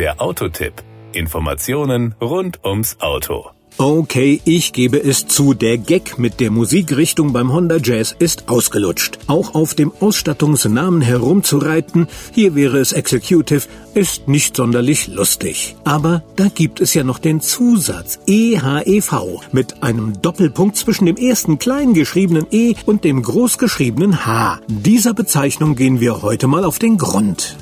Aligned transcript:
Der 0.00 0.18
Autotipp. 0.18 0.72
Informationen 1.12 2.14
rund 2.22 2.64
ums 2.64 2.96
Auto. 3.00 3.50
Okay, 3.76 4.40
ich 4.46 4.72
gebe 4.72 4.96
es 4.96 5.26
zu, 5.26 5.52
der 5.52 5.76
Gag 5.76 6.18
mit 6.18 6.40
der 6.40 6.50
Musikrichtung 6.50 7.34
beim 7.34 7.52
Honda 7.52 7.76
Jazz 7.76 8.16
ist 8.18 8.48
ausgelutscht. 8.48 9.18
Auch 9.26 9.54
auf 9.54 9.74
dem 9.74 9.92
Ausstattungsnamen 10.00 11.02
herumzureiten, 11.02 12.08
hier 12.32 12.54
wäre 12.54 12.78
es 12.78 12.92
Executive, 12.92 13.68
ist 13.92 14.26
nicht 14.26 14.56
sonderlich 14.56 15.08
lustig. 15.08 15.76
Aber 15.84 16.22
da 16.34 16.48
gibt 16.48 16.80
es 16.80 16.94
ja 16.94 17.04
noch 17.04 17.18
den 17.18 17.42
Zusatz 17.42 18.20
EHEV 18.26 19.12
mit 19.52 19.82
einem 19.82 20.22
Doppelpunkt 20.22 20.78
zwischen 20.78 21.04
dem 21.04 21.16
ersten 21.16 21.58
klein 21.58 21.92
geschriebenen 21.92 22.46
E 22.50 22.72
und 22.86 23.04
dem 23.04 23.22
groß 23.22 23.58
geschriebenen 23.58 24.24
H. 24.24 24.60
Dieser 24.66 25.12
Bezeichnung 25.12 25.76
gehen 25.76 26.00
wir 26.00 26.22
heute 26.22 26.46
mal 26.46 26.64
auf 26.64 26.78
den 26.78 26.96
Grund. 26.96 27.58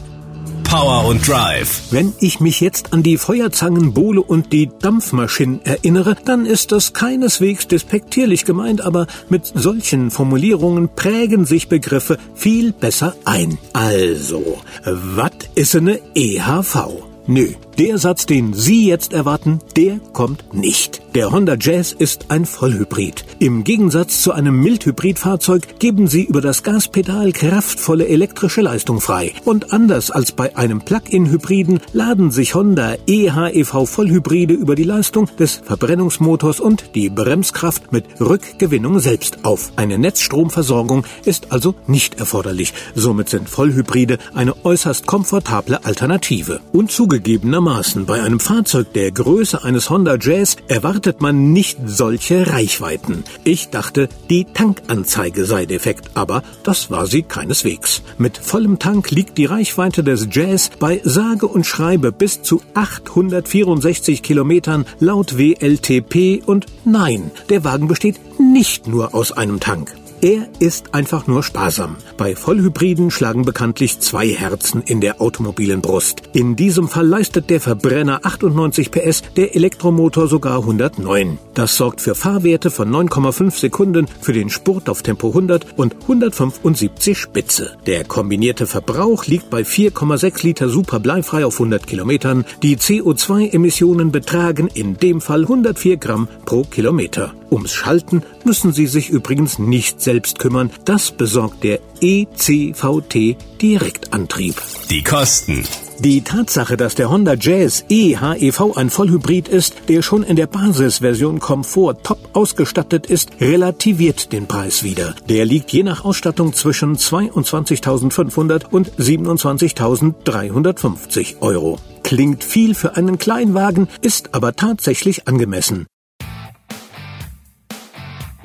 Power 0.68 1.06
und 1.06 1.26
Drive. 1.26 1.84
Wenn 1.90 2.12
ich 2.20 2.40
mich 2.40 2.60
jetzt 2.60 2.92
an 2.92 3.02
die 3.02 3.16
Feuerzangen, 3.16 3.94
Bohle 3.94 4.20
und 4.20 4.52
die 4.52 4.68
Dampfmaschinen 4.82 5.64
erinnere, 5.64 6.14
dann 6.26 6.44
ist 6.44 6.72
das 6.72 6.92
keineswegs 6.92 7.68
despektierlich 7.68 8.44
gemeint, 8.44 8.82
aber 8.82 9.06
mit 9.30 9.46
solchen 9.46 10.10
Formulierungen 10.10 10.90
prägen 10.94 11.46
sich 11.46 11.68
Begriffe 11.68 12.18
viel 12.34 12.72
besser 12.72 13.14
ein. 13.24 13.56
Also, 13.72 14.58
was 14.84 15.30
ist 15.54 15.74
eine 15.74 16.00
EHV? 16.14 17.02
Nö, 17.26 17.48
der 17.78 17.96
Satz, 17.96 18.26
den 18.26 18.52
Sie 18.52 18.86
jetzt 18.86 19.14
erwarten, 19.14 19.60
der 19.74 20.00
kommt 20.12 20.52
nicht. 20.52 21.00
Der 21.18 21.32
Honda 21.32 21.56
Jazz 21.58 21.90
ist 21.90 22.26
ein 22.28 22.46
Vollhybrid. 22.46 23.24
Im 23.40 23.64
Gegensatz 23.64 24.22
zu 24.22 24.30
einem 24.30 24.60
Mildhybridfahrzeug 24.60 25.80
geben 25.80 26.06
Sie 26.06 26.22
über 26.22 26.40
das 26.40 26.62
Gaspedal 26.62 27.32
kraftvolle 27.32 28.06
elektrische 28.06 28.60
Leistung 28.60 29.00
frei. 29.00 29.32
Und 29.44 29.72
anders 29.72 30.12
als 30.12 30.30
bei 30.30 30.56
einem 30.56 30.80
Plug-in-Hybriden 30.80 31.80
laden 31.92 32.30
sich 32.30 32.54
Honda 32.54 32.94
EHEV 33.08 33.88
Vollhybride 33.88 34.54
über 34.54 34.76
die 34.76 34.84
Leistung 34.84 35.28
des 35.40 35.56
Verbrennungsmotors 35.64 36.60
und 36.60 36.94
die 36.94 37.10
Bremskraft 37.10 37.90
mit 37.90 38.04
Rückgewinnung 38.20 39.00
selbst 39.00 39.44
auf. 39.44 39.72
Eine 39.74 39.98
Netzstromversorgung 39.98 41.04
ist 41.24 41.50
also 41.50 41.74
nicht 41.88 42.20
erforderlich. 42.20 42.72
Somit 42.94 43.28
sind 43.28 43.48
Vollhybride 43.48 44.18
eine 44.34 44.64
äußerst 44.64 45.08
komfortable 45.08 45.84
Alternative. 45.84 46.60
Und 46.72 46.92
zugegebenermaßen 46.92 48.06
bei 48.06 48.22
einem 48.22 48.38
Fahrzeug 48.38 48.92
der 48.92 49.10
Größe 49.10 49.64
eines 49.64 49.90
Honda 49.90 50.16
Jazz 50.20 50.56
erwartet 50.68 51.07
man 51.20 51.52
nicht 51.52 51.78
solche 51.84 52.46
Reichweiten. 52.46 53.24
Ich 53.44 53.70
dachte, 53.70 54.08
die 54.30 54.44
Tankanzeige 54.44 55.44
sei 55.44 55.66
defekt, 55.66 56.10
aber 56.14 56.42
das 56.62 56.90
war 56.90 57.06
sie 57.06 57.22
keineswegs. 57.22 58.02
Mit 58.18 58.38
vollem 58.38 58.78
Tank 58.78 59.10
liegt 59.10 59.38
die 59.38 59.46
Reichweite 59.46 60.04
des 60.04 60.28
Jazz 60.30 60.70
bei 60.78 61.00
sage 61.04 61.46
und 61.46 61.66
schreibe 61.66 62.12
bis 62.12 62.42
zu 62.42 62.60
864 62.74 64.22
Kilometern 64.22 64.86
laut 65.00 65.38
WLTP 65.38 66.42
und 66.46 66.66
nein, 66.84 67.30
der 67.48 67.64
Wagen 67.64 67.88
besteht 67.88 68.20
nicht 68.38 68.86
nur 68.86 69.14
aus 69.14 69.32
einem 69.32 69.60
Tank. 69.60 69.94
Er 70.20 70.48
ist 70.58 70.94
einfach 70.94 71.28
nur 71.28 71.44
sparsam. 71.44 71.96
Bei 72.16 72.34
Vollhybriden 72.34 73.12
schlagen 73.12 73.44
bekanntlich 73.44 74.00
zwei 74.00 74.28
Herzen 74.28 74.82
in 74.82 75.00
der 75.00 75.20
automobilen 75.20 75.80
Brust. 75.80 76.22
In 76.32 76.56
diesem 76.56 76.88
Fall 76.88 77.06
leistet 77.06 77.50
der 77.50 77.60
Verbrenner 77.60 78.20
98 78.24 78.90
PS, 78.90 79.22
der 79.36 79.54
Elektromotor 79.54 80.26
sogar 80.26 80.58
109. 80.58 81.38
Das 81.54 81.76
sorgt 81.76 82.00
für 82.00 82.16
Fahrwerte 82.16 82.72
von 82.72 82.90
9,5 82.90 83.60
Sekunden 83.60 84.08
für 84.20 84.32
den 84.32 84.50
Spurt 84.50 84.88
auf 84.88 85.02
Tempo 85.02 85.28
100 85.28 85.78
und 85.78 85.94
175 86.02 87.16
Spitze. 87.16 87.76
Der 87.86 88.02
kombinierte 88.02 88.66
Verbrauch 88.66 89.26
liegt 89.26 89.50
bei 89.50 89.62
4,6 89.62 90.42
Liter 90.42 90.68
super 90.68 90.98
bleifrei 90.98 91.46
auf 91.46 91.54
100 91.54 91.86
Kilometern. 91.86 92.44
Die 92.64 92.76
CO2-Emissionen 92.76 94.10
betragen 94.10 94.68
in 94.74 94.96
dem 94.96 95.20
Fall 95.20 95.42
104 95.42 95.96
Gramm 95.96 96.26
pro 96.44 96.64
Kilometer. 96.64 97.34
Ums 97.50 97.72
Schalten 97.72 98.22
müssen 98.44 98.72
Sie 98.72 98.86
sich 98.86 99.10
übrigens 99.10 99.58
nicht 99.58 100.00
selbst 100.00 100.38
kümmern. 100.38 100.70
Das 100.84 101.10
besorgt 101.10 101.64
der 101.64 101.80
ECVT 102.00 103.36
Direktantrieb. 103.60 104.54
Die 104.90 105.02
Kosten. 105.02 105.64
Die 106.00 106.22
Tatsache, 106.22 106.76
dass 106.76 106.94
der 106.94 107.10
Honda 107.10 107.34
Jazz 107.34 107.84
eHEV 107.88 108.76
ein 108.76 108.88
Vollhybrid 108.88 109.48
ist, 109.48 109.74
der 109.88 110.02
schon 110.02 110.22
in 110.22 110.36
der 110.36 110.46
Basisversion 110.46 111.40
Komfort 111.40 112.04
top 112.04 112.20
ausgestattet 112.34 113.06
ist, 113.06 113.30
relativiert 113.40 114.32
den 114.32 114.46
Preis 114.46 114.84
wieder. 114.84 115.16
Der 115.28 115.44
liegt 115.44 115.72
je 115.72 115.82
nach 115.82 116.04
Ausstattung 116.04 116.52
zwischen 116.52 116.96
22.500 116.96 118.68
und 118.70 118.92
27.350 118.92 121.40
Euro. 121.40 121.80
Klingt 122.04 122.44
viel 122.44 122.76
für 122.76 122.94
einen 122.96 123.18
Kleinwagen, 123.18 123.88
ist 124.00 124.36
aber 124.36 124.54
tatsächlich 124.54 125.26
angemessen. 125.26 125.88